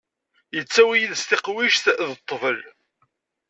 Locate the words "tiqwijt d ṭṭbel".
1.29-2.59